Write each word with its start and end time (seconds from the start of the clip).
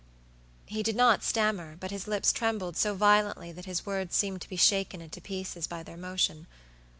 He 0.65 0.81
did 0.81 0.95
not 0.95 1.21
stammer, 1.23 1.77
but 1.79 1.91
his 1.91 2.07
lips 2.07 2.33
trembled 2.33 2.75
so 2.75 2.95
violently 2.95 3.51
that 3.51 3.65
his 3.65 3.85
words 3.85 4.15
seemed 4.15 4.41
to 4.41 4.49
be 4.49 4.57
shaken 4.57 4.99
into 4.99 5.21
pieces 5.21 5.67
by 5.67 5.83
their 5.83 5.95
motion. 5.95 6.47